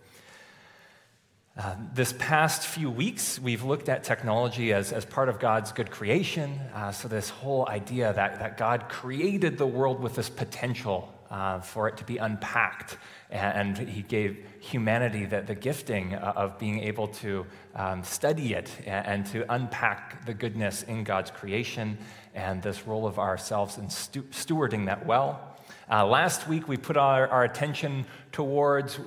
[1.57, 5.89] Uh, this past few weeks, we've looked at technology as, as part of God's good
[5.89, 6.59] creation.
[6.75, 11.61] Uh, so, this whole idea that, that God created the world with this potential uh,
[11.61, 12.99] for it to be unpacked,
[13.31, 18.55] and, and He gave humanity the, the gifting uh, of being able to um, study
[18.55, 21.99] it and, and, to unpack the goodness in God's creation,
[22.35, 25.57] and this role of ourselves in stu- stewarding that well.
[25.89, 28.99] Uh, last week, we put our, our attention towards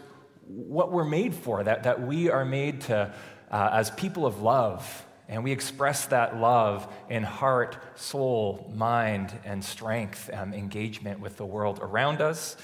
[0.47, 3.13] what we're made for, that, that we are made to,
[3.51, 9.63] uh, as people of love, and we express that love in heart, soul, mind, and
[9.63, 12.55] strength, um, engagement with the world around us.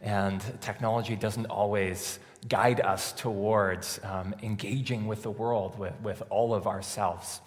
[0.00, 2.18] And technology doesn't always
[2.48, 7.40] guide us towards um, engaging with the world, with, with all of ourselves.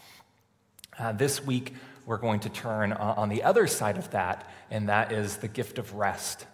[0.97, 1.73] Uh, this week,
[2.05, 5.79] we're going to turn on the other side of that, and that is the gift
[5.79, 6.45] of rest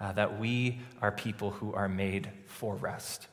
[0.00, 3.26] uh, that we are people who are made for rest.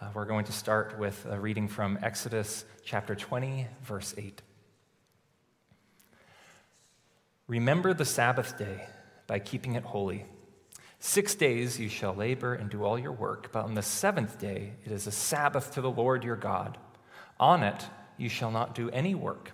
[0.00, 4.42] Uh, we're going to start with a reading from Exodus chapter 20, verse 8.
[7.46, 8.86] Remember the Sabbath day
[9.26, 10.26] by keeping it holy.
[10.98, 14.72] Six days you shall labor and do all your work, but on the seventh day
[14.84, 16.78] it is a Sabbath to the Lord your God.
[17.38, 17.86] On it
[18.16, 19.52] you shall not do any work,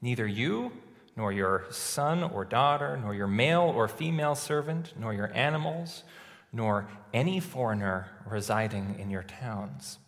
[0.00, 0.72] neither you
[1.16, 6.04] nor your son or daughter, nor your male or female servant, nor your animals,
[6.52, 9.98] nor any foreigner residing in your towns.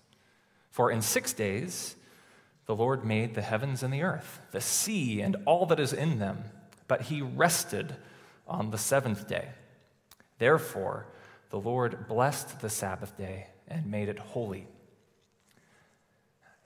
[0.70, 1.96] For in six days
[2.66, 6.18] the Lord made the heavens and the earth, the sea and all that is in
[6.18, 6.44] them,
[6.86, 7.96] but he rested
[8.46, 9.48] on the seventh day.
[10.38, 11.06] Therefore,
[11.50, 14.66] the Lord blessed the Sabbath day and made it holy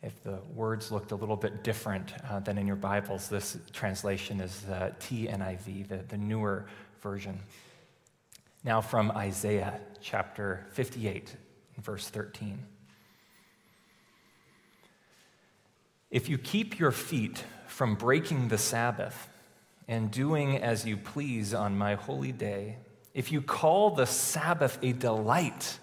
[0.02, 4.40] if the words looked a little bit different uh, than in your Bibles, this translation
[4.40, 6.66] is the TNIV, the, the newer
[7.00, 7.38] version.
[8.64, 11.36] Now, from Isaiah chapter 58,
[11.78, 12.58] verse 13.
[16.10, 19.28] If you keep your feet from breaking the Sabbath
[19.88, 22.76] and doing as you please on my holy day,
[23.14, 25.78] if you call the Sabbath a delight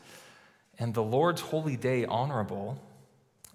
[0.78, 2.82] and the Lord's holy day honorable,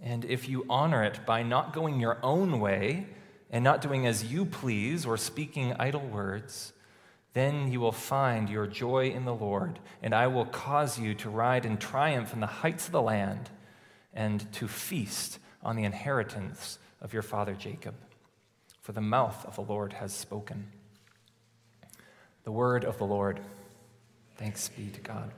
[0.04, 3.06] and if you honor it by not going your own way
[3.50, 6.74] and not doing as you please or speaking idle words,
[7.32, 11.30] then you will find your joy in the Lord, and I will cause you to
[11.30, 13.48] ride in triumph in the heights of the land
[14.12, 17.94] and to feast on the inheritance of your father Jacob.
[18.82, 20.66] For the mouth of the Lord has spoken.
[22.44, 23.40] The word of the Lord.
[24.36, 25.32] Thanks be to God.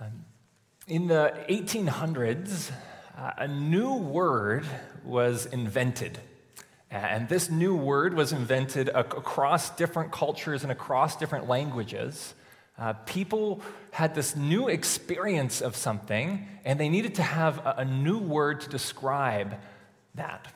[0.00, 0.24] Um,
[0.86, 2.70] in the 1800s,
[3.18, 4.64] uh, a new word
[5.04, 6.18] was invented.
[6.90, 12.34] And this new word was invented across different cultures and across different languages.
[12.78, 13.60] Uh, people
[13.90, 18.62] had this new experience of something, and they needed to have a, a new word
[18.62, 19.56] to describe
[20.14, 20.50] that.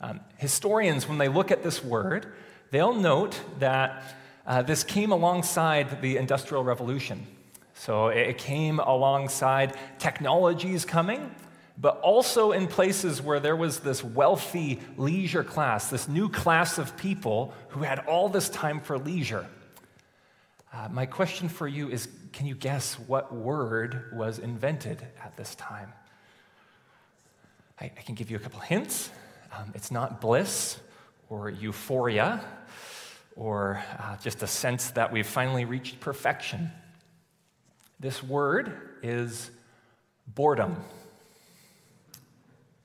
[0.00, 2.30] Um, historians, when they look at this word,
[2.72, 4.16] they'll note that
[4.46, 7.26] uh, this came alongside the Industrial Revolution.
[7.80, 11.34] So it came alongside technologies coming,
[11.78, 16.94] but also in places where there was this wealthy leisure class, this new class of
[16.98, 19.46] people who had all this time for leisure.
[20.74, 25.54] Uh, my question for you is can you guess what word was invented at this
[25.54, 25.90] time?
[27.80, 29.08] I, I can give you a couple hints.
[29.56, 30.78] Um, it's not bliss
[31.30, 32.44] or euphoria
[33.36, 36.70] or uh, just a sense that we've finally reached perfection.
[38.00, 39.50] This word is
[40.26, 40.82] boredom.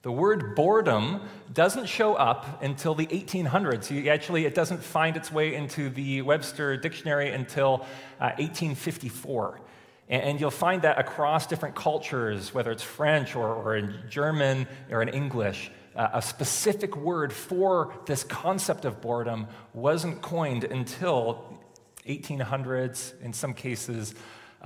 [0.02, 1.22] The word boredom
[1.54, 3.90] doesn't show up until the 1800s.
[3.90, 7.86] You actually, it doesn't find its way into the Webster Dictionary until
[8.20, 9.62] uh, 1854.
[10.10, 15.02] And you'll find that across different cultures, whether it's French or, or in German or
[15.02, 21.58] in English, uh, a specific word for this concept of boredom wasn't coined until
[22.06, 24.14] 1800s, in some cases,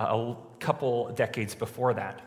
[0.04, 2.20] a couple decades before that.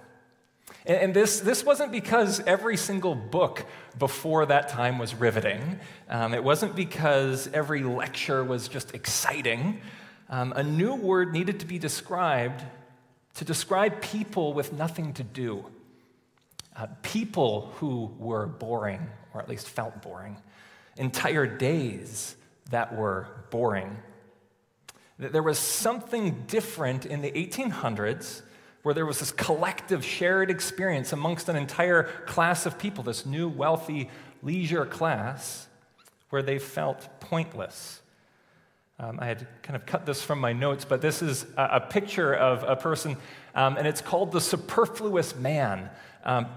[0.86, 3.66] And this, this wasn't because every single book
[3.98, 5.80] before that time was riveting.
[6.10, 9.82] Um, it wasn't because every lecture was just exciting.
[10.30, 12.64] Um, a new word needed to be described
[13.36, 15.66] to describe people with nothing to do.
[16.76, 20.38] Uh, people who were boring, or at least felt boring.
[20.98, 22.36] Entire days
[22.70, 23.98] that were boring.
[25.20, 28.42] That there was something different in the 1800s
[28.84, 33.48] where there was this collective shared experience amongst an entire class of people, this new
[33.48, 34.10] wealthy
[34.42, 35.68] leisure class,
[36.30, 38.02] where they felt pointless.
[39.00, 41.80] Um, I had kind of cut this from my notes, but this is a, a
[41.80, 43.18] picture of a person,
[43.56, 45.90] um, and it's called the superfluous man.
[46.26, 46.48] Um,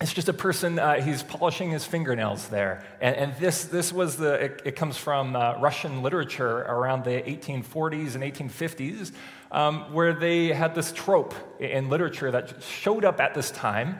[0.00, 2.84] it's just a person, uh, he's polishing his fingernails there.
[3.00, 7.20] And, and this, this was the, it, it comes from uh, Russian literature around the
[7.22, 9.12] 1840s and 1850s,
[9.50, 13.98] um, where they had this trope in literature that showed up at this time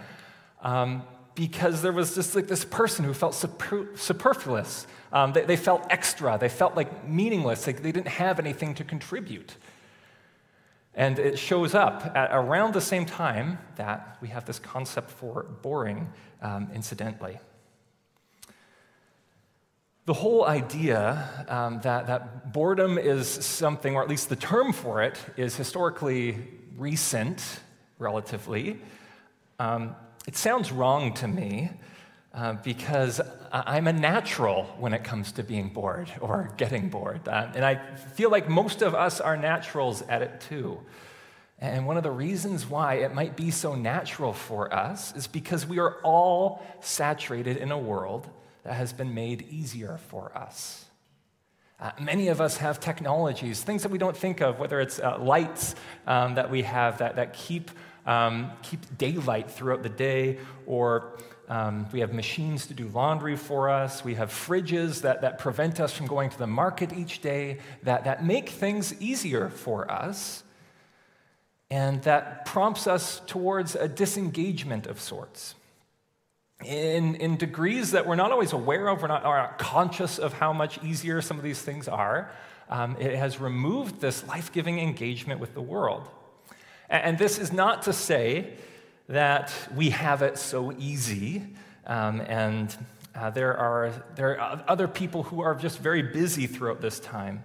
[0.62, 1.02] um,
[1.34, 4.86] because there was just like this person who felt super, superfluous.
[5.12, 8.84] Um, they, they, felt extra, they felt like meaningless, like they didn't have anything to
[8.84, 9.56] contribute.
[10.98, 15.44] And it shows up at around the same time that we have this concept for
[15.62, 16.12] boring,
[16.42, 17.38] um, incidentally.
[20.06, 25.00] The whole idea um, that, that boredom is something, or at least the term for
[25.00, 26.36] it, is historically
[26.76, 27.60] recent,
[28.00, 28.80] relatively.
[29.60, 29.94] Um,
[30.26, 31.70] it sounds wrong to me
[32.38, 33.20] uh, because
[33.50, 37.26] I'm a natural when it comes to being bored or getting bored.
[37.26, 40.78] Uh, and I feel like most of us are naturals at it too.
[41.58, 45.66] And one of the reasons why it might be so natural for us is because
[45.66, 48.28] we are all saturated in a world
[48.62, 50.84] that has been made easier for us.
[51.80, 55.18] Uh, many of us have technologies, things that we don't think of, whether it's uh,
[55.18, 55.74] lights
[56.06, 57.72] um, that we have that, that keep,
[58.06, 63.70] um, keep daylight throughout the day, or um, we have machines to do laundry for
[63.70, 64.04] us.
[64.04, 68.04] We have fridges that, that prevent us from going to the market each day, that,
[68.04, 70.44] that make things easier for us,
[71.70, 75.54] and that prompts us towards a disengagement of sorts.
[76.64, 80.34] In, in degrees that we're not always aware of, we're not, are not conscious of
[80.34, 82.30] how much easier some of these things are,
[82.68, 86.06] um, it has removed this life giving engagement with the world.
[86.90, 88.52] And, and this is not to say
[89.08, 91.42] that we have it so easy.
[91.86, 92.74] Um, and
[93.14, 97.42] uh, there, are, there are other people who are just very busy throughout this time.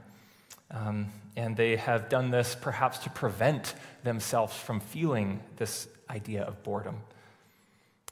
[0.71, 3.74] Um, and they have done this perhaps to prevent
[4.04, 6.98] themselves from feeling this idea of boredom.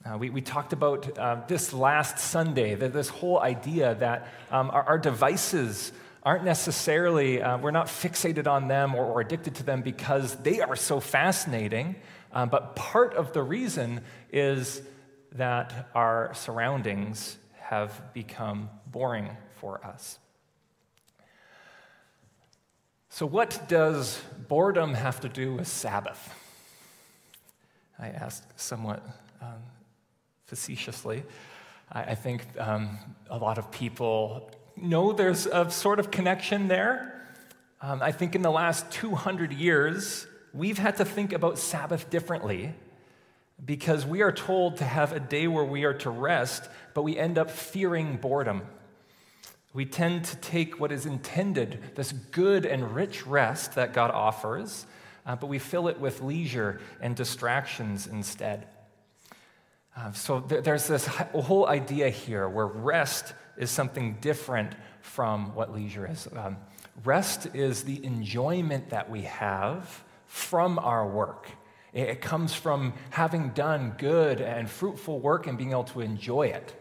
[0.03, 4.72] Uh, we, we talked about uh, this last Sunday, that this whole idea that um,
[4.72, 5.91] our, our, devices
[6.24, 10.60] aren't necessarily, uh, we're not fixated on them or, or, addicted to them because they
[10.60, 11.96] are so fascinating,
[12.33, 14.81] um, but part of the reason is
[15.33, 20.19] that our surroundings have become boring for us.
[23.09, 26.33] So, what does boredom have to do with Sabbath?
[28.00, 29.05] I asked somewhat
[29.41, 29.61] um,
[30.45, 31.23] facetiously.
[31.91, 32.97] I, I think um,
[33.29, 37.21] a lot of people know there's a sort of connection there.
[37.81, 42.74] Um, I think in the last 200 years, we've had to think about Sabbath differently
[43.63, 47.17] because we are told to have a day where we are to rest, but we
[47.17, 48.63] end up fearing boredom.
[49.74, 54.86] We tend to take what is intended, this good and rich rest that God offers,
[55.25, 58.67] uh, but we fill it with leisure and distractions instead.
[59.96, 65.74] Uh, so th- there's this whole idea here where rest is something different from what
[65.74, 66.27] leisure is.
[66.36, 66.58] Um,
[67.03, 71.50] rest is the enjoyment that we have from our work.
[71.91, 76.73] It comes from having done good and fruitful work and being able to enjoy it.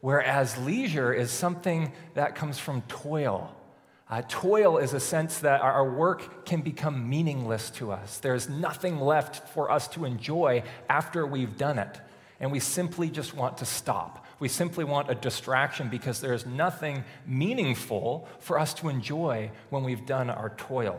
[0.00, 3.54] Whereas leisure is something that comes from toil,
[4.10, 8.18] Uh, toil is a sense that our work can become meaningless to us.
[8.20, 12.00] There's nothing left for us to enjoy after we've done it.
[12.40, 14.24] And we simply just want to stop.
[14.38, 20.06] We simply want a distraction because there's nothing meaningful for us to enjoy when we've
[20.06, 20.98] done our toil.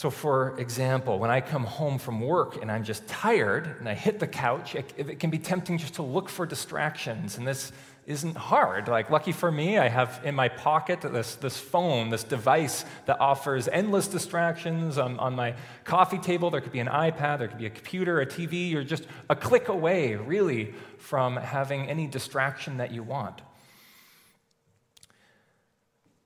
[0.00, 3.92] So, for example, when I come home from work and I'm just tired and I
[3.92, 7.36] hit the couch, it, it can be tempting just to look for distractions.
[7.36, 7.70] And this
[8.06, 8.88] isn't hard.
[8.88, 13.20] Like, lucky for me, I have in my pocket this, this phone, this device that
[13.20, 14.96] offers endless distractions.
[14.96, 15.54] On, on my
[15.84, 18.70] coffee table, there could be an iPad, there could be a computer, a TV.
[18.70, 23.42] You're just a click away, really, from having any distraction that you want.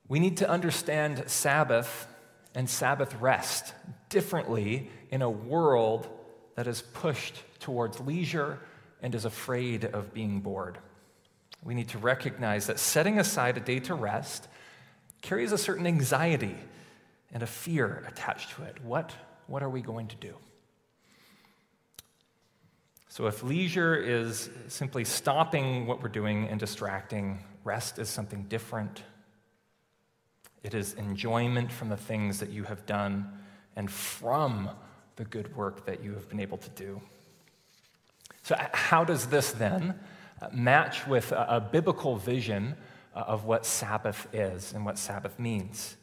[0.06, 2.06] We need to understand Sabbath
[2.54, 3.74] and Sabbath rest
[4.08, 6.08] differently in a world
[6.54, 8.58] that is pushed towards leisure
[9.02, 10.78] and is afraid of being bored
[11.64, 14.48] we need to recognize that setting aside a day to rest
[15.22, 16.54] carries a certain anxiety
[17.32, 18.84] and a fear attached to it.
[18.84, 19.12] What,
[19.46, 20.34] what are we going to do?
[23.08, 29.02] So, if leisure is simply stopping what we're doing and distracting, rest is something different.
[30.64, 33.30] It is enjoyment from the things that you have done
[33.76, 34.70] and from
[35.16, 37.00] the good work that you have been able to do.
[38.42, 40.00] So, how does this then
[40.52, 42.74] match with a, a biblical vision
[43.14, 45.96] uh, of what Sabbath is and what Sabbath means?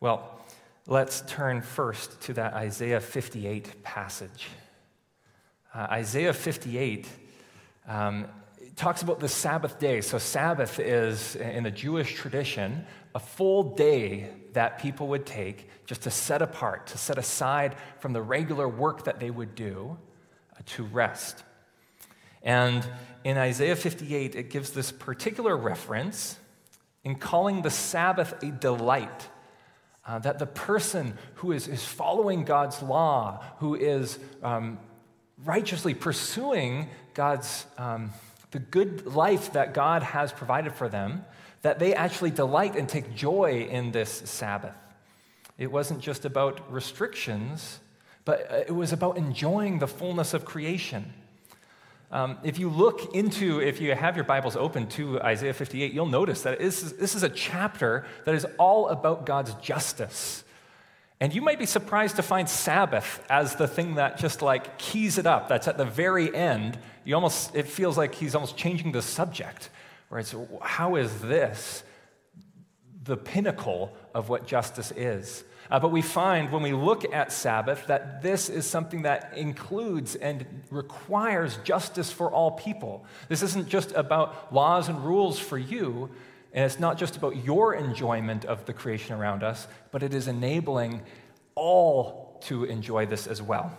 [0.00, 0.40] Well,
[0.86, 4.48] let's turn first to that Isaiah 58 passage.
[5.74, 7.08] Uh, Isaiah 58
[7.86, 8.26] um,
[8.76, 10.00] talks about the Sabbath day.
[10.00, 16.02] So, Sabbath is, in the Jewish tradition, a full day that people would take just
[16.02, 19.96] to set apart, to set aside from the regular work that they would do
[20.52, 21.44] uh, to rest.
[22.42, 22.86] And
[23.24, 26.38] in Isaiah 58, it gives this particular reference
[27.04, 29.28] in calling the Sabbath a delight.
[30.06, 34.78] Uh, that the person who is, is following God's law, who is um,
[35.42, 38.10] righteously pursuing God's, um,
[38.54, 41.24] the good life that God has provided for them,
[41.62, 44.76] that they actually delight and take joy in this Sabbath.
[45.58, 47.80] It wasn't just about restrictions,
[48.24, 51.12] but uh, it was about enjoying the fullness of creation.
[52.12, 56.06] Um, if you look into, if you have your Bibles open to Isaiah 58, you'll
[56.06, 60.44] notice that is, this is a chapter that is all about God's justice.
[61.20, 65.16] And you might be surprised to find Sabbath as the thing that just like keys
[65.18, 66.78] it up, that's at the very end.
[67.04, 69.70] You almost, it feels like he's almost changing the subject,
[70.10, 70.26] right?
[70.26, 71.84] So, how is this
[73.04, 75.44] the pinnacle of what justice is?
[75.70, 80.14] Uh, but we find when we look at Sabbath that this is something that includes
[80.14, 83.04] and requires justice for all people.
[83.28, 86.10] This isn't just about laws and rules for you,
[86.54, 90.28] and it's not just about your enjoyment of the creation around us, but it is
[90.28, 91.02] enabling
[91.56, 93.76] all to enjoy this as well.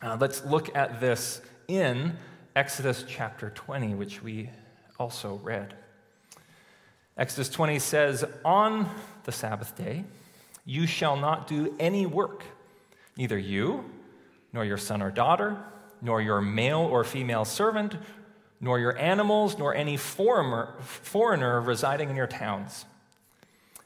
[0.00, 2.16] Uh, let's look at this in
[2.54, 4.48] Exodus chapter 20, which we
[4.98, 5.74] also read.
[7.16, 8.88] Exodus 20 says, On
[9.24, 10.04] the Sabbath day,
[10.64, 12.44] you shall not do any work,
[13.16, 13.84] neither you,
[14.52, 15.56] nor your son or daughter,
[16.00, 17.96] nor your male or female servant,
[18.62, 22.86] nor your animals, nor any foreigner, foreigner residing in your towns.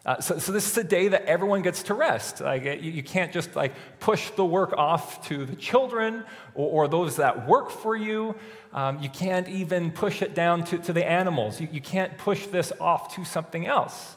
[0.05, 2.41] Uh, so, so, this is a day that everyone gets to rest.
[2.41, 6.23] Like you, you can't just like push the work off to the children
[6.55, 8.37] or, or those that work for you.
[8.73, 11.61] Um, you can't even push it down to, to the animals.
[11.61, 14.15] You, you can't push this off to something else.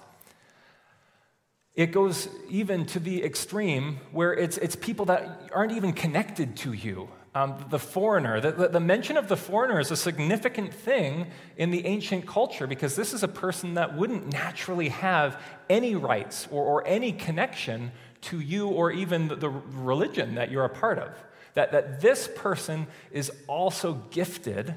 [1.74, 6.74] It goes even to the extreme where it's, it's people that aren't even connected to
[6.74, 7.10] you.
[7.36, 11.86] Um, the foreigner, the, the, mention of the foreigner is a significant thing in the
[11.86, 16.88] ancient culture because this is a person that wouldn't naturally have any rights or, or
[16.88, 21.12] any connection to you or even the, the religion that you're a part of.
[21.54, 24.74] That, that this person is also gifted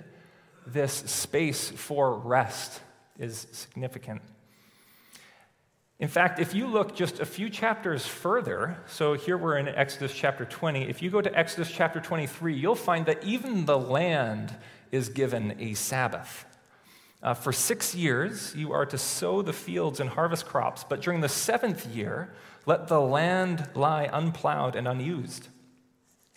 [0.66, 2.80] this space for rest
[3.18, 4.20] is significant.
[6.02, 10.12] In fact, if you look just a few chapters further, so here we're in Exodus
[10.12, 14.52] chapter 20, if you go to Exodus chapter 23, you'll find that even the land
[14.90, 16.44] is given a Sabbath.
[17.22, 21.20] Uh, for six years, you are to sow the fields and harvest crops, but during
[21.20, 22.34] the seventh year,
[22.66, 25.46] let the land lie unplowed and unused.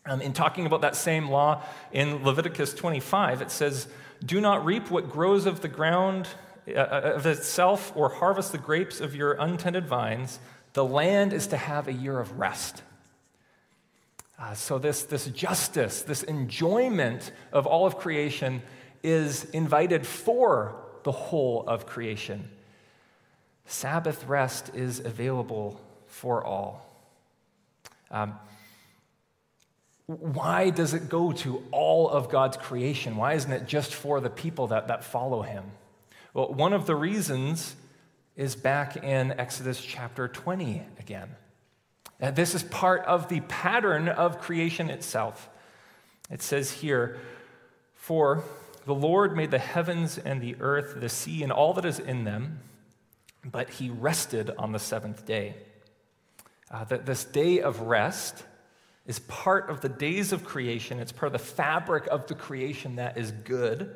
[0.05, 3.87] Um, in talking about that same law in Leviticus 25, it says,
[4.23, 6.27] Do not reap what grows of the ground
[6.73, 10.39] of itself or harvest the grapes of your untended vines.
[10.73, 12.81] The land is to have a year of rest.
[14.37, 18.61] Uh, so, this, this justice, this enjoyment of all of creation
[19.01, 22.49] is invited for the whole of creation.
[23.65, 26.85] Sabbath rest is available for all.
[28.11, 28.37] Um,
[30.07, 33.15] why does it go to all of God's creation?
[33.15, 35.63] Why isn't it just for the people that, that follow him?
[36.35, 37.77] Well, one of the reasons
[38.35, 41.29] is back in Exodus chapter 20 again.
[42.19, 45.47] And this is part of the pattern of creation itself.
[46.29, 47.19] It says here,
[47.93, 48.43] For
[48.85, 52.25] the Lord made the heavens and the earth, the sea, and all that is in
[52.25, 52.59] them,
[53.45, 55.55] but he rested on the seventh day.
[56.69, 58.43] Uh, that this day of rest
[59.05, 60.99] is part of the days of creation.
[60.99, 63.95] It's part of the fabric of the creation that is good.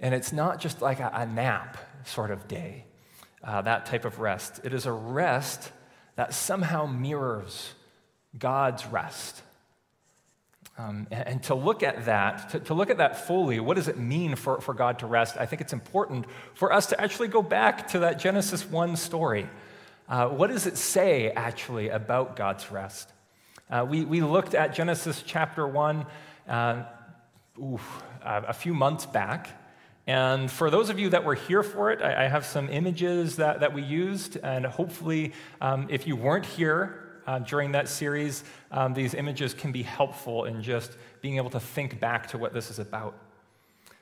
[0.00, 2.84] And it's not just like a, a nap sort of day,
[3.44, 4.60] uh, that type of rest.
[4.64, 5.70] It is a rest
[6.16, 7.74] that somehow mirrors
[8.38, 9.42] God's rest.
[10.78, 13.88] Um, and, and, to look at that, to, to, look at that fully, what does
[13.88, 15.36] it mean for, for God to rest?
[15.38, 19.46] I think it's important for us to actually go back to that Genesis 1 story.
[20.08, 23.12] Uh, what does it say actually about God's rest?
[23.68, 26.06] Uh, we, we looked at Genesis chapter 1
[26.48, 26.82] uh,
[27.62, 29.59] oof, a few months back.
[30.10, 33.36] And for those of you that were here for it, I, I have some images
[33.36, 34.38] that, that we used.
[34.38, 39.70] And hopefully, um, if you weren't here uh, during that series, um, these images can
[39.70, 43.14] be helpful in just being able to think back to what this is about.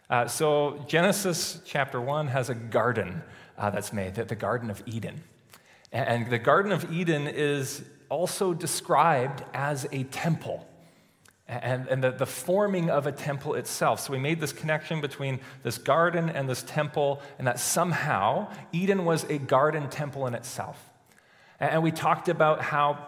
[0.08, 3.22] Uh, so, Genesis chapter 1 has a garden
[3.58, 5.22] uh, that's made, the, the Garden of Eden.
[5.92, 10.66] And the Garden of Eden is also described as a temple
[11.48, 14.00] and, and the, the forming of a temple itself.
[14.00, 19.04] So we made this connection between this garden and this temple, and that somehow Eden
[19.04, 20.78] was a garden temple in itself.
[21.58, 23.06] And we talked about how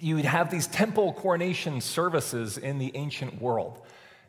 [0.00, 3.80] you would have these temple coronation services in the ancient world.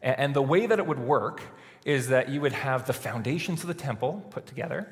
[0.02, 1.42] And the way that it would work
[1.86, 4.88] is that you would have the foundations of the temple put together,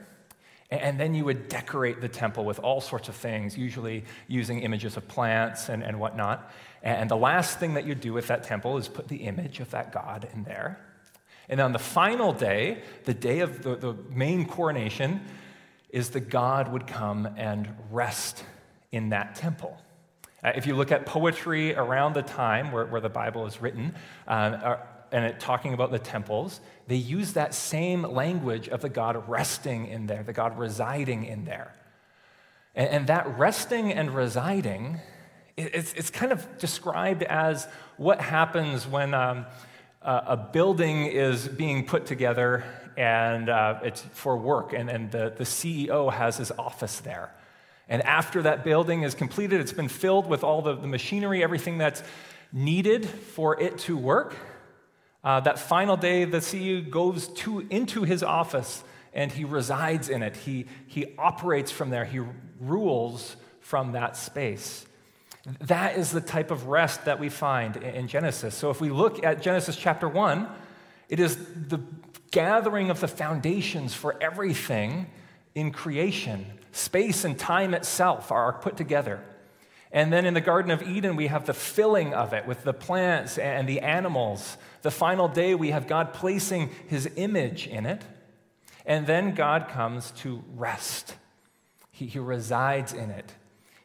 [0.71, 4.97] and then you would decorate the temple with all sorts of things, usually using images
[4.97, 6.51] of plants and, and whatnot.
[6.83, 9.71] And the last thing that you'd do with that temple is put the image of
[9.71, 10.79] that God in there.
[11.49, 15.21] And on the final day, the day of the, the main coronation,
[15.89, 18.43] is the God would come and rest
[18.91, 19.75] in that temple.
[20.43, 23.95] Uh, if you look at poetry around the time where, where the Bible is written,
[24.27, 24.77] uh,
[25.11, 29.87] and it, talking about the temples, they use that same language of the God resting
[29.87, 31.73] in there, the God residing in there.
[32.75, 34.99] And, and that resting and residing,
[35.57, 37.67] it's, it's, kind of described as
[37.97, 39.45] what happens when um,
[40.01, 42.63] a, a building is being put together
[42.97, 47.31] and uh, it's for work, and, and the, the CEO has his office there.
[47.87, 51.77] And after that building is completed, it's been filled with all the, the machinery, everything
[51.77, 52.03] that's
[52.51, 54.35] needed for it to work.
[55.23, 60.23] Uh, that final day, the CEO goes to, into his office and he resides in
[60.23, 60.35] it.
[60.35, 62.21] He, he operates from there, he
[62.59, 64.85] rules from that space.
[65.61, 68.55] That is the type of rest that we find in Genesis.
[68.55, 70.47] So if we look at Genesis chapter 1,
[71.07, 71.79] it is the
[72.31, 75.07] gathering of the foundations for everything
[75.55, 76.45] in creation.
[76.71, 79.23] Space and time itself are put together.
[79.91, 82.73] And then in the Garden of Eden, we have the filling of it with the
[82.73, 84.57] plants and the animals.
[84.83, 88.03] The final day, we have God placing his image in it.
[88.85, 91.15] And then God comes to rest,
[91.91, 93.33] he, he resides in it.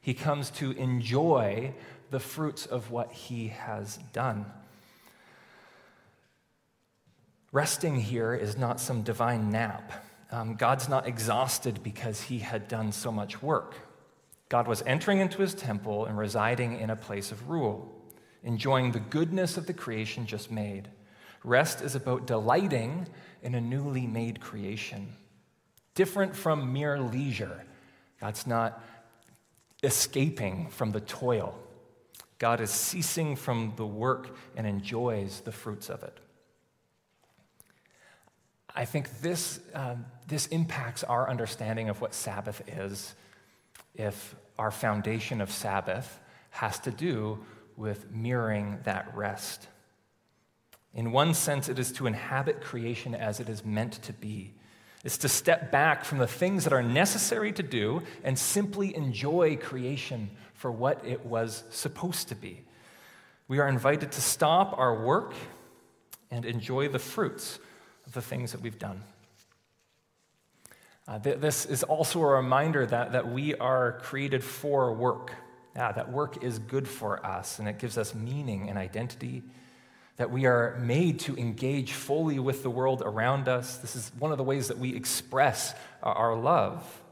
[0.01, 1.73] He comes to enjoy
[2.11, 4.45] the fruits of what he has done.
[7.53, 9.93] Resting here is not some divine nap.
[10.31, 13.75] Um, God's not exhausted because he had done so much work.
[14.55, 17.93] God was entering into his temple and residing in a place of rule,
[18.45, 20.87] enjoying the goodness of the creation just made.
[21.43, 23.09] Rest is about delighting
[23.43, 25.09] in a newly made creation.
[25.97, 27.65] Different from mere leisure.
[28.21, 28.81] God's not
[29.83, 31.59] escaping from the toil.
[32.39, 36.21] God is ceasing from the work and enjoys the fruits of it.
[38.73, 43.17] I think this, um, this impacts our understanding of what Sabbath is
[43.95, 47.45] if our foundation of Sabbath has to do
[47.77, 49.69] with mirroring that rest.
[50.95, 54.55] In one sense, it is to inhabit creation as it is meant to be.
[55.03, 59.57] It's to step back from the things that are necessary to do and simply enjoy
[59.57, 62.63] creation for what it was supposed to be.
[63.49, 65.35] We are invited to stop our work
[66.31, 67.59] and enjoy the fruits
[68.07, 69.03] of the things that we've done.
[71.07, 75.33] Uh, th- this is also a reminder that, that we are created for work.
[75.77, 79.43] Yeah, that work is good for us and it gives us meaning and identity.
[80.17, 83.79] That we are made to engage fully with the world around us.
[83.79, 87.03] This is one of the ways that we express our, love.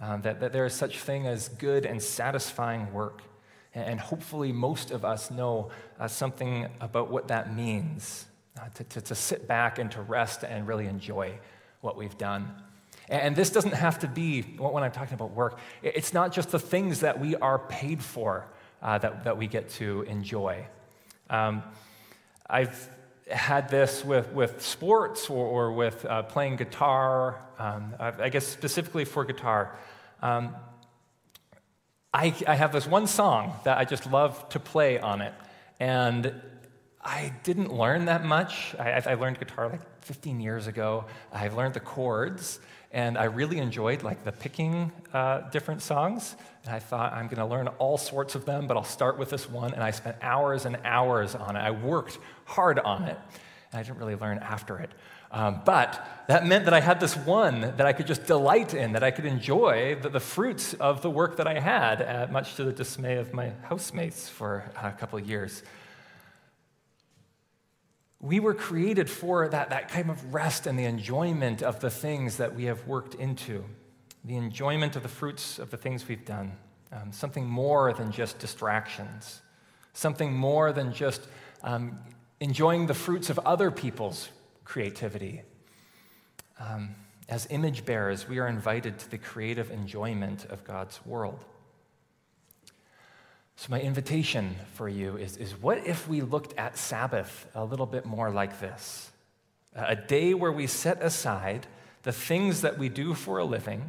[0.00, 3.22] um, that, that there is such thing as good and satisfying work.
[3.74, 8.26] And, hopefully, most of us know uh, something about what that means
[8.58, 11.38] uh, to, to, to sit back and to rest and really enjoy
[11.80, 12.50] what we've done.
[13.08, 16.58] And this doesn't have to be, when I'm talking about work, it's not just the
[16.58, 18.46] things that we are paid for
[18.82, 20.66] uh, that, that we get to enjoy.
[21.30, 21.62] Um,
[22.48, 22.90] I've
[23.30, 29.04] had this with, with sports or, or with uh, playing guitar, um, I guess specifically
[29.04, 29.76] for guitar.
[30.22, 30.54] Um,
[32.12, 35.34] I, I have this one song that I just love to play on it.
[35.78, 36.32] And
[37.02, 38.74] I didn't learn that much.
[38.78, 41.04] I, I learned guitar like 15 years ago.
[41.32, 42.60] I've learned the chords,
[42.92, 46.36] and I really enjoyed like the picking uh, different songs.
[46.64, 49.30] And I thought I'm going to learn all sorts of them, but I'll start with
[49.30, 49.74] this one.
[49.74, 51.60] And I spent hours and hours on it.
[51.60, 53.18] I worked hard on it,
[53.72, 54.90] and I didn't really learn after it.
[55.30, 58.92] Um, but that meant that I had this one that I could just delight in,
[58.92, 62.54] that I could enjoy the, the fruits of the work that I had, uh, much
[62.54, 65.62] to the dismay of my housemates for a couple of years.
[68.20, 72.36] We were created for that, that kind of rest and the enjoyment of the things
[72.38, 73.64] that we have worked into,
[74.24, 76.52] the enjoyment of the fruits of the things we've done,
[76.92, 79.40] um, something more than just distractions,
[79.92, 81.28] something more than just
[81.62, 81.98] um,
[82.40, 84.28] enjoying the fruits of other people's
[84.64, 85.42] creativity.
[86.58, 86.96] Um,
[87.28, 91.44] as image bearers, we are invited to the creative enjoyment of God's world.
[93.58, 97.86] So, my invitation for you is, is what if we looked at Sabbath a little
[97.86, 99.10] bit more like this?
[99.74, 101.66] A day where we set aside
[102.04, 103.82] the things that we do for a living,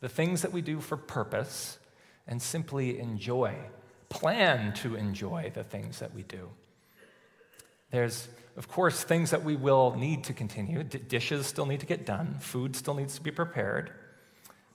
[0.00, 1.78] the things that we do for purpose,
[2.26, 3.54] and simply enjoy,
[4.08, 6.48] plan to enjoy the things that we do.
[7.92, 10.82] There's, of course, things that we will need to continue.
[10.82, 13.92] D- dishes still need to get done, food still needs to be prepared,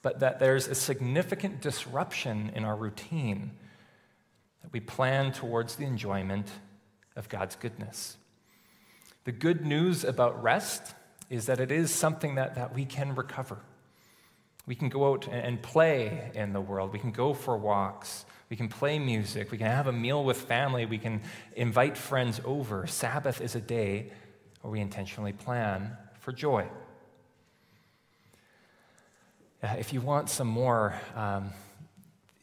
[0.02, 3.52] but that there's a significant disruption in our routine
[4.62, 6.48] that we plan towards the enjoyment
[7.16, 8.18] of God's goodness.
[9.26, 10.96] The good news about rest
[11.30, 13.60] is that it is something that, that we can recover.
[14.66, 16.94] We can go out and play in the world.
[16.94, 18.26] We can go for walks.
[18.50, 19.52] We can play music.
[19.52, 20.86] We can have a meal with family.
[20.86, 21.22] We can
[21.56, 22.88] invite friends over.
[22.88, 24.12] Sabbath is a day
[24.62, 26.68] where we intentionally plan for joy.
[29.62, 31.52] Uh, if you want some more um,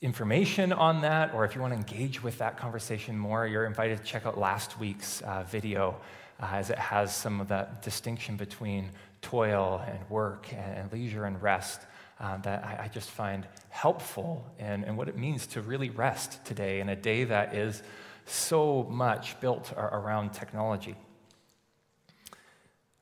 [0.06, 3.98] information on that, or if you want to engage with that conversation more, you're invited
[3.98, 5.96] to check out last week's uh, video,
[6.40, 8.88] uh, as it has some of that distinction between
[9.20, 11.80] toil and work and, and leisure and rest
[12.20, 16.42] um, that I, I, just find helpful and, in what it means to really rest
[16.44, 17.82] today in a day that is
[18.26, 20.94] so much built around technology.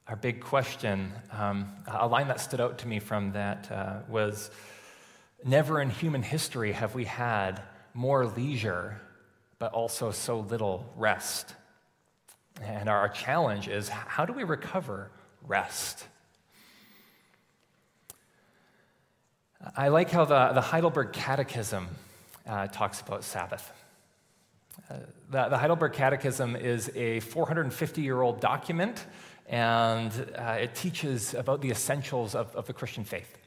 [0.09, 4.51] Our big question, um, a line that stood out to me from that uh, was
[5.47, 7.61] Never in human history have we had
[7.93, 8.99] more leisure,
[9.59, 11.55] but also so little rest.
[12.63, 15.11] And our challenge is how do we recover
[15.47, 16.07] rest?
[19.77, 21.89] I like how the, the Heidelberg Catechism
[22.47, 23.71] uh, talks about Sabbath.
[24.91, 24.97] Uh,
[25.31, 29.05] the, the, Heidelberg Catechism is a 450 year old document,
[29.47, 33.44] and uh, it teaches about the essentials of, of the Christian faith.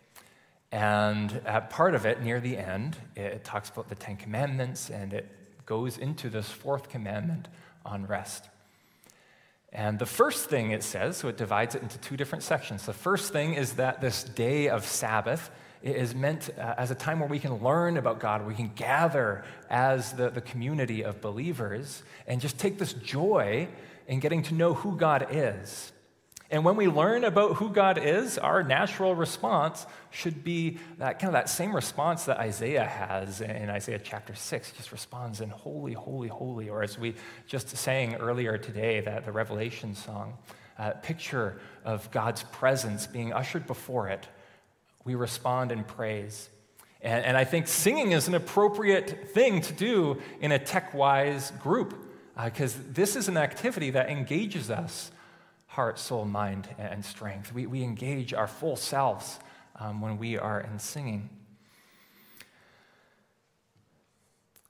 [0.71, 5.29] And part of it, near the end, it talks about the Ten Commandments, and it
[5.65, 7.47] goes into this fourth commandment
[7.85, 8.49] on rest.
[9.71, 12.85] And the first thing it says, so it divides it into two different sections.
[12.85, 15.51] The first thing is that this day of Sabbath
[15.83, 19.43] is meant uh, as a time where we can learn about God, we can gather
[19.69, 23.67] as the, the community of believers and just take this joy
[24.07, 25.91] in getting to know who God is.
[26.49, 31.27] And when we learn about who God is, our natural response should be that kind
[31.27, 34.69] of that same response that Isaiah has in Isaiah chapter 6.
[34.69, 36.69] He just responds in holy, holy, holy.
[36.69, 37.15] Or as we
[37.47, 40.37] just sang earlier today, that the Revelation song,
[40.79, 44.27] uh, picture of God's presence being ushered before it
[45.07, 46.49] we respond in praise.
[47.01, 51.51] And, and I think singing is an appropriate thing to do in a tech wise
[51.63, 51.95] group
[52.43, 55.11] because uh, this is an activity that engages us
[55.77, 57.53] heart, soul, mind, and strength.
[57.53, 59.39] We, we engage our full selves
[59.75, 61.29] um, when we are in singing.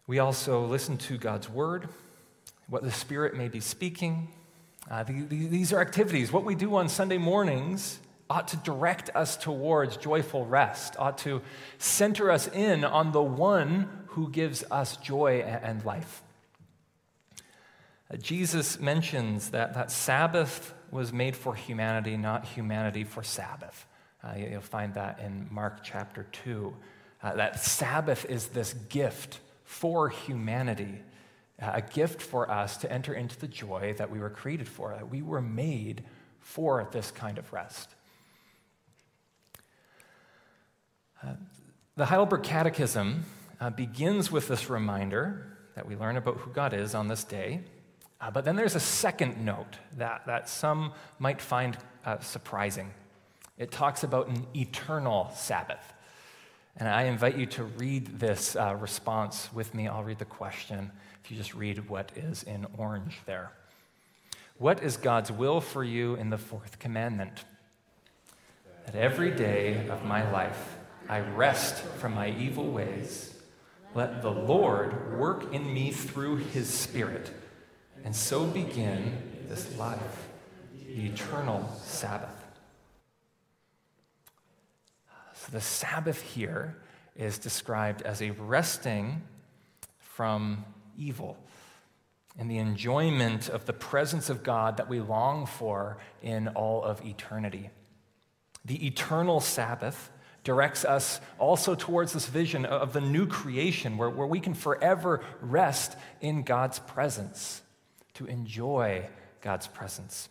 [0.06, 1.88] We also listen to God's word,
[2.68, 4.28] what the Spirit may be speaking.
[4.92, 6.34] Uh, the, the, these are activities.
[6.34, 11.42] What we do on Sunday mornings ought to direct us towards joyful rest, ought to
[11.78, 16.22] center us in on the one who gives us joy and life.
[18.14, 23.86] Uh, Jesus mentions that, that Sabbath was made for humanity, not humanity for Sabbath.
[24.24, 26.76] Uh, you'll find that in Mark chapter 2.
[27.22, 31.02] Uh, that Sabbath is this gift for humanity,
[31.62, 34.94] uh, a gift for us to enter into the joy that we were created for,
[34.94, 36.04] that we were made
[36.40, 37.90] for this kind of rest.
[41.24, 41.34] Uh,
[41.96, 43.26] the Heidelberg Catechism
[43.60, 47.62] uh, begins with this reminder that we learn about who God is on this day.
[48.20, 52.92] Uh, but then there's a second note that, that some might find uh, surprising.
[53.58, 55.94] It talks about an eternal Sabbath.
[56.78, 59.88] And I invite you to read this uh, response with me.
[59.88, 60.92] I'll read the question
[61.24, 63.52] if you just read what is in orange there.
[64.60, 67.46] What is God's will for you in the fourth commandment?
[68.86, 70.78] That every day of my life
[71.10, 73.34] I rest from my evil ways.
[73.96, 77.32] Let the Lord work in me through his Spirit,
[78.08, 79.18] and so begin
[79.50, 80.30] this life,
[80.88, 82.42] the eternal Sabbath.
[85.34, 86.78] So the Sabbath here
[87.18, 89.24] is described as a resting
[90.00, 90.64] from
[90.98, 91.36] evil
[92.40, 97.06] and the enjoyment of the presence of God that we long for in all of
[97.06, 97.72] eternity.
[98.64, 100.12] The eternal Sabbath
[100.46, 105.20] directs us also towards this vision of the new creation where, where we can forever
[105.42, 107.64] rest in God's presence,
[108.18, 109.08] to enjoy
[109.42, 110.30] God's presence.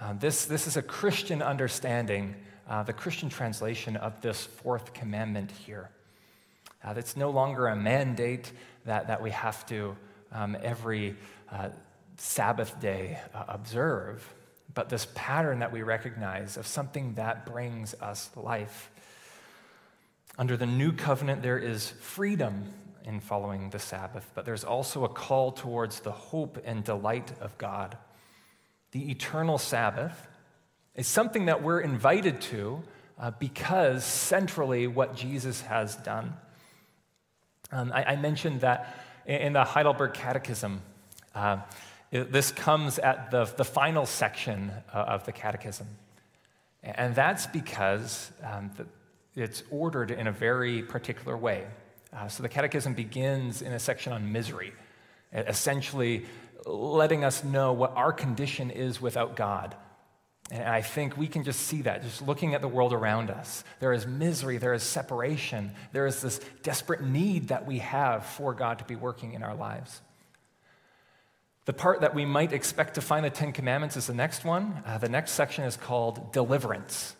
[0.00, 2.34] Uh, this, this is a Christian understanding
[2.68, 5.90] uh, the Christian translation of this fourth commandment here.
[6.84, 8.52] Uh, it's no longer a mandate
[8.84, 9.96] that, that we have to
[10.32, 11.16] um, every
[11.50, 11.70] uh,
[12.16, 14.32] Sabbath day uh, observe,
[14.74, 18.90] but this pattern that we recognize of something that brings us life.
[20.38, 22.72] Under the new covenant, there is freedom
[23.06, 27.56] in following the Sabbath, but there's also a call towards the hope and delight of
[27.56, 27.96] God.
[28.90, 30.26] The eternal Sabbath
[30.96, 32.82] is something that we're invited to
[33.18, 36.34] uh, because centrally what Jesus has done.
[37.70, 38.94] Um, I, I, mentioned that
[39.26, 40.82] in the Heidelberg Catechism.
[41.34, 41.58] Uh,
[42.10, 45.86] it, this comes at the, the final section uh, of the Catechism.
[46.82, 48.86] And that's because um, the,
[49.34, 51.66] it's ordered in a very particular way.
[52.16, 54.72] Uh, so the Catechism begins in a section on misery,
[55.32, 56.24] essentially
[56.64, 59.76] letting us know what our condition is without God.
[60.50, 63.64] And I think we can just see that just looking at the world around us.
[63.80, 68.54] There is misery, there is separation, there is this desperate need that we have for
[68.54, 70.00] God to be working in our lives.
[71.64, 74.84] The part that we might expect to find the Ten Commandments is the next one.
[74.86, 77.15] Uh, the next section is called deliverance.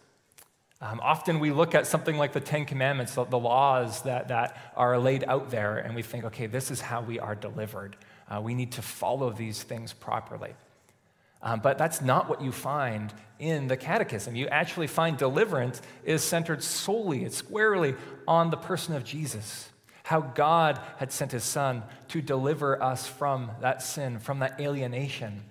[0.80, 4.72] Um, often we look at something like the Ten Commandments, the, the, laws that, that
[4.76, 7.96] are laid out there, and we think, okay, this is how we are delivered.
[8.28, 10.52] Uh, we need to follow these things properly.
[11.42, 14.34] Um, but that's not what you find in the Catechism.
[14.34, 17.94] You actually find deliverance is centered solely and squarely
[18.26, 19.70] on the person of Jesus.
[20.02, 25.42] How God had sent his Son to deliver us from that sin, from that alienation.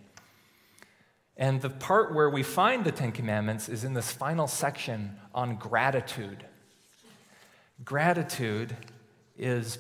[1.37, 5.55] And the part where we find the Ten Commandments is in this final section on
[5.55, 6.45] gratitude.
[7.83, 8.75] Gratitude
[9.37, 9.77] is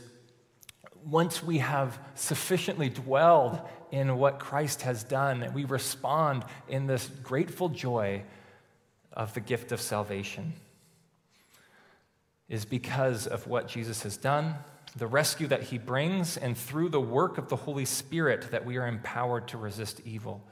[1.05, 7.69] once we have sufficiently dwelled in what Christ has done, we respond in this grateful
[7.69, 8.23] joy
[9.13, 10.53] of the gift of salvation.
[12.49, 14.55] Is because of what Jesus has done,
[14.97, 18.77] the rescue that he brings, and through the work of the Holy Spirit that we
[18.77, 20.43] are empowered to resist evil.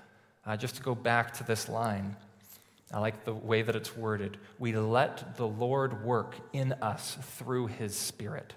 [0.46, 2.16] Uh, just to go back to this line,
[2.92, 4.38] I like the way that it's worded.
[4.60, 8.54] We let the Lord work in us through his Spirit.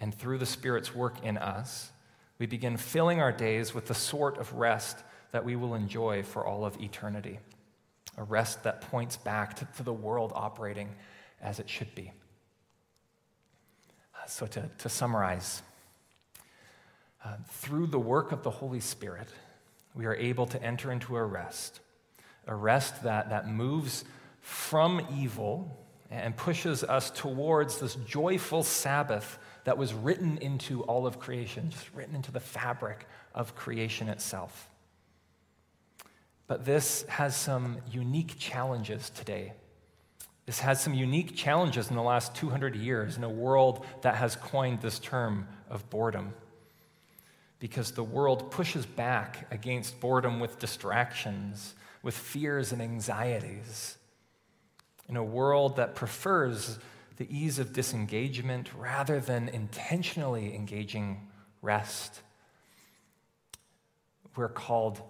[0.00, 1.92] And through the Spirit's work in us,
[2.38, 4.98] we begin filling our days with the sort of rest
[5.30, 7.38] that we will enjoy for all of eternity.
[8.16, 10.88] A rest that points back to, to the world operating
[11.40, 12.12] as it should be.
[14.26, 15.62] So, to, to summarize,
[17.24, 19.28] uh, through the work of the Holy Spirit,
[19.94, 21.80] we are able to enter into a rest,
[22.46, 24.04] a rest that, that moves
[24.40, 25.78] from evil
[26.10, 31.92] and pushes us towards this joyful Sabbath that was written into all of creation, just
[31.94, 34.68] written into the fabric of creation itself.
[36.46, 39.54] But this has some unique challenges today.
[40.44, 44.36] This has some unique challenges in the last 200 years in a world that has
[44.36, 46.34] coined this term of boredom.
[47.62, 53.96] Because the world pushes back against boredom with distractions, with fears and anxieties.
[55.08, 56.80] In a world that prefers
[57.18, 61.28] the ease of disengagement rather than intentionally engaging
[61.60, 62.20] rest.
[64.34, 65.00] We're called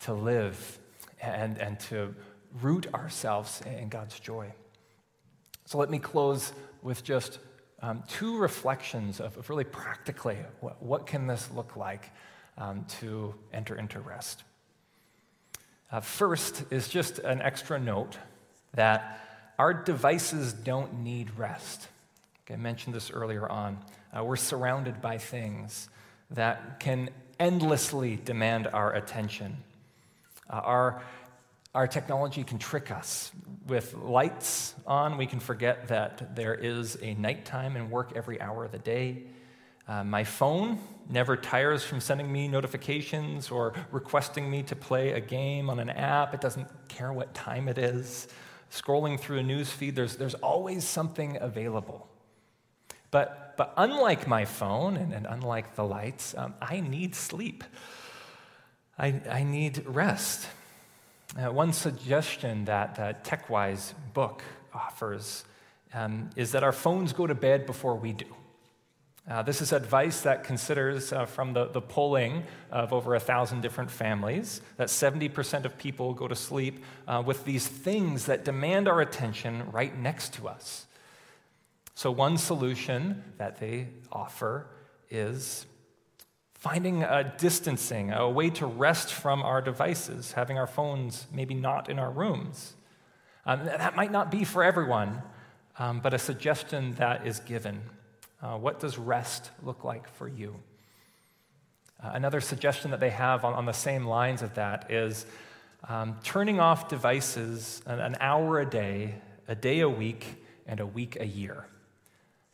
[0.00, 0.80] to live
[1.22, 2.16] and, and to
[2.60, 4.52] root ourselves in God's joy.
[5.64, 7.38] So let me close with just
[7.82, 12.10] um, two reflections of, of really practically what, what, can this look like
[12.58, 14.42] um, to enter into rest.
[15.90, 18.18] Uh, first is just an extra note
[18.74, 19.20] that
[19.58, 21.88] our devices don't need rest.
[22.44, 23.78] Okay, I mentioned this earlier on.
[24.16, 25.88] Uh, we're surrounded by things
[26.30, 29.56] that can endlessly demand our attention.
[30.48, 31.02] Uh, our,
[31.74, 33.30] our technology can trick us.
[33.66, 38.64] With lights on, we can forget that there is a nighttime and work every hour
[38.64, 39.24] of the day.
[39.86, 40.78] Uh, my phone
[41.08, 45.90] never tires from sending me notifications or requesting me to play a game on an
[45.90, 46.34] app.
[46.34, 48.28] It doesn't care what time it is.
[48.70, 52.08] Scrolling through a news feed, there's, there's always something available.
[53.10, 57.64] But, but unlike my phone and, and unlike the lights, um, I need sleep.
[58.98, 60.46] I, I need rest.
[61.36, 64.42] Uh, one suggestion that the TechWise book
[64.74, 65.44] offers
[65.94, 68.26] um, is that our phones go to bed before we do.
[69.28, 73.60] Uh, this is advice that considers uh, from the, the polling of over a thousand
[73.60, 78.88] different families that 70% of people go to sleep uh, with these things that demand
[78.88, 80.86] our attention right next to us.
[81.94, 84.66] So, one solution that they offer
[85.10, 85.66] is
[86.60, 91.88] finding a distancing, a way to rest from our devices, having our phones maybe not
[91.88, 92.74] in our rooms.
[93.46, 95.22] Um, that might not be for everyone,
[95.78, 97.80] um, but a suggestion that is given.
[98.42, 100.54] Uh, what does rest look like for you?
[102.02, 105.26] Uh, another suggestion that they have on, on, the same lines of that is
[105.88, 109.14] um, turning off devices an, an hour a day,
[109.48, 110.26] a day a week,
[110.66, 111.66] and a week a year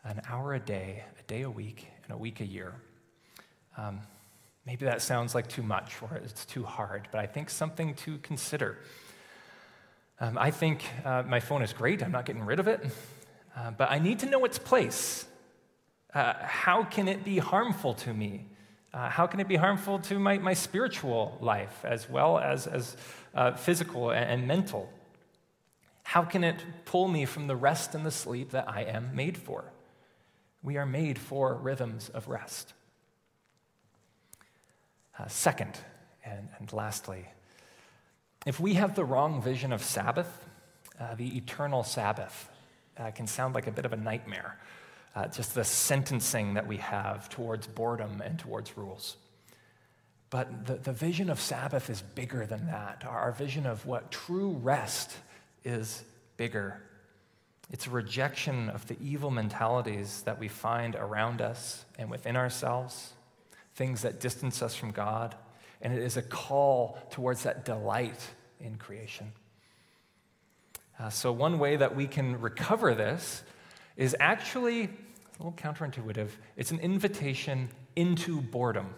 [0.07, 2.75] an hour a day, a day a week, and a week a year.
[3.77, 4.01] Um,
[4.65, 8.19] maybe that sounds like too much or it's too hard, but I think something to
[8.19, 8.79] consider.
[10.19, 12.81] Um, I think uh, my phone is great, I'm not getting rid of it,
[13.57, 15.27] uh, but I need to know its place.
[16.15, 18.47] Uh, how can it be harmful to me?
[18.95, 22.97] Uh, how can it be harmful to my, my spiritual life as well as, as
[23.35, 24.91] uh, physical and, and mental?
[26.03, 29.37] How can it pull me from the rest and the sleep that I am made
[29.37, 29.73] for?
[30.63, 32.73] We are made for rhythms of rest.
[35.19, 35.79] Uh, second,
[36.25, 37.25] and, and lastly,
[38.45, 40.47] if we have the wrong vision of Sabbath,
[41.01, 42.49] uh, the eternal Sabbath
[42.99, 44.59] uh, can sound like a bit of a nightmare.
[45.15, 49.17] Uh, just the sentencing that we have towards boredom and towards rules.
[50.29, 53.05] But the, the vision of Sabbath is bigger than that.
[53.07, 55.17] Our, our vision of what true rest
[55.65, 56.05] is
[56.37, 56.83] bigger
[57.71, 63.13] it's a rejection of the evil mentalities that we find around us and within ourselves,
[63.77, 65.35] things that distance us from God.
[65.81, 68.21] And it is a call towards that delight
[68.59, 69.33] in creation.
[70.99, 73.43] Uh, so, one way that we can recover this
[73.97, 74.89] is actually a
[75.39, 76.31] little counterintuitive.
[76.57, 78.95] It's an invitation into boredom.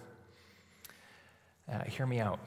[1.71, 2.39] Uh, hear me out.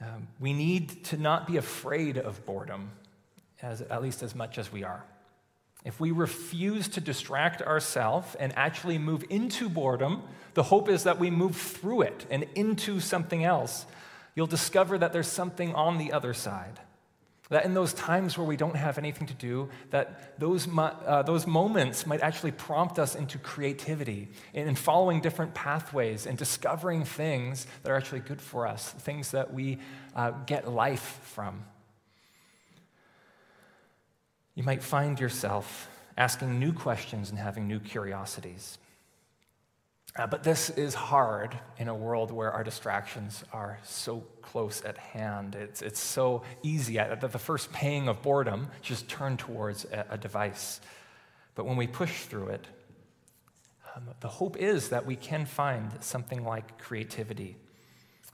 [0.00, 2.90] Um, we need to not be afraid of boredom,
[3.62, 5.04] as, at least as much as we are.
[5.86, 11.20] If we refuse to distract ourselves and actually move into boredom, the hope is that
[11.20, 13.86] we move through it and into something else.
[14.34, 16.80] You'll discover that there's something on the other side.
[17.50, 21.46] That in those times where we don't have anything to do, that those, uh, those
[21.46, 27.92] moments might actually prompt us into creativity and following different pathways and discovering things that
[27.92, 29.78] are actually good for us, things that we
[30.16, 31.62] uh, get life from.
[34.56, 38.78] You might find yourself asking new questions and having new curiosities.
[40.16, 44.96] Uh, but this is hard in a world where our distractions are so close at
[44.96, 45.54] hand.
[45.54, 50.16] It's, it's so easy at the first pang of boredom, just turn towards a, a
[50.16, 50.80] device.
[51.54, 52.66] But when we push through it,
[53.94, 57.56] um, the hope is that we can find something like creativity,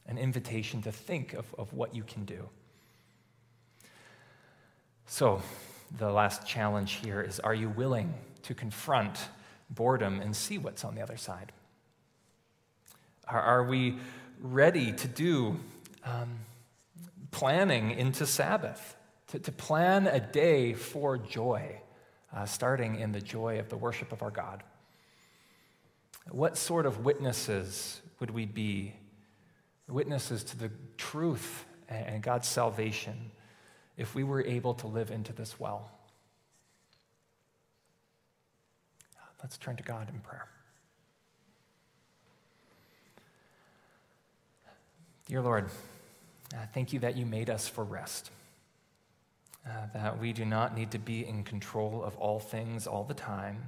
[0.07, 2.49] an invitation to think of, of what you can do.
[5.07, 5.43] So,
[5.99, 9.29] the last challenge here is are you willing to confront
[9.71, 11.53] boredom and see what's on the other side?
[13.29, 13.99] Are, are we
[14.41, 15.59] ready to do
[16.05, 16.39] um,
[17.31, 18.97] planning into Sabbath,
[19.29, 21.81] to, to, plan a day for joy,
[22.35, 24.63] uh, starting in the joy of the worship of our God?
[26.31, 28.95] What sort of witnesses would we be?
[29.89, 33.31] Witnesses to the truth and God's salvation
[34.03, 35.91] if we were able to live into this well.
[39.43, 40.49] Let's turn to God in prayer.
[45.27, 45.71] Dear Lord,
[46.55, 48.31] uh, thank you that you made us for rest.
[49.67, 53.15] uh, that we do not need to be in control of all things all the
[53.15, 53.63] time,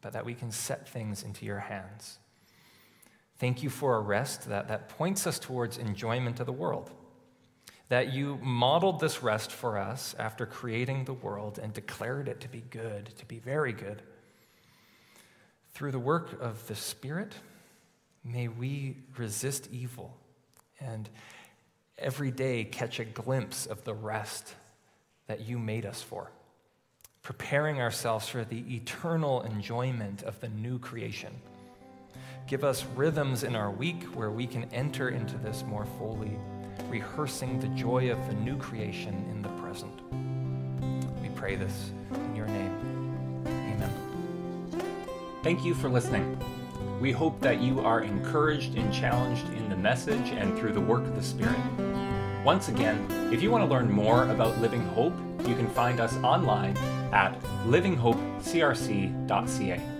[0.00, 2.18] but that we can set things into your hands.
[3.38, 6.90] Thank you for a rest that, that points us towards enjoyment of the world.
[7.88, 12.48] That you modeled this rest for us after creating the world and declared it to
[12.48, 14.02] be good, to be very good.
[15.74, 17.34] Through the work of the Spirit,
[18.24, 20.16] may we resist evil
[20.80, 21.08] and
[21.98, 24.54] every day catch a glimpse of the rest
[25.26, 26.30] that you made us for,
[27.22, 31.32] preparing ourselves for the eternal enjoyment of the new creation.
[32.46, 36.36] Give us rhythms in our week where we can enter into this more fully,
[36.88, 39.92] rehearsing the joy of the new creation in the present.
[41.20, 43.44] We pray this in your name.
[43.46, 43.90] Amen.
[45.42, 46.38] Thank you for listening.
[47.00, 51.02] We hope that you are encouraged and challenged in the message and through the work
[51.02, 51.58] of the Spirit.
[52.44, 55.14] Once again, if you want to learn more about Living Hope,
[55.46, 56.76] you can find us online
[57.12, 59.91] at livinghopecrc.ca.